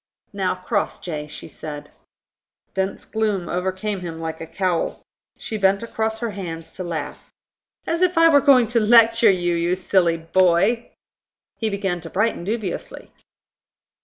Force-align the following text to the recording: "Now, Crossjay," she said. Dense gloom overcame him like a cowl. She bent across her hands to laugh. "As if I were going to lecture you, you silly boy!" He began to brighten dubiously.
"Now, 0.33 0.55
Crossjay," 0.55 1.27
she 1.27 1.47
said. 1.47 1.91
Dense 2.73 3.05
gloom 3.05 3.47
overcame 3.47 3.99
him 3.99 4.19
like 4.19 4.41
a 4.41 4.47
cowl. 4.47 5.03
She 5.37 5.59
bent 5.59 5.83
across 5.83 6.17
her 6.17 6.31
hands 6.31 6.71
to 6.71 6.83
laugh. 6.83 7.29
"As 7.85 8.01
if 8.01 8.17
I 8.17 8.27
were 8.27 8.41
going 8.41 8.65
to 8.73 8.79
lecture 8.79 9.29
you, 9.29 9.53
you 9.53 9.75
silly 9.75 10.17
boy!" 10.17 10.89
He 11.59 11.69
began 11.69 12.01
to 12.01 12.09
brighten 12.09 12.43
dubiously. 12.43 13.11